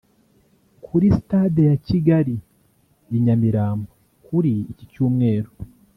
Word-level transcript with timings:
Kuri 0.85 1.07
Stade 1.17 1.61
ya 1.69 1.77
Kigali 1.87 2.35
i 3.15 3.17
Nyamirambo 3.25 3.89
kuri 4.25 4.51
iki 4.71 4.85
Cyumweru 4.91 5.49